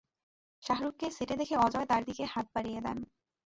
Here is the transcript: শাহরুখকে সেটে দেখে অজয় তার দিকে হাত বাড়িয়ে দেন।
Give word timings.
শাহরুখকে 0.63 1.07
সেটে 1.11 1.35
দেখে 1.37 1.55
অজয় 1.57 1.87
তার 1.87 2.01
দিকে 2.05 2.23
হাত 2.25 2.45
বাড়িয়ে 2.55 2.79
দেন। 2.81 2.97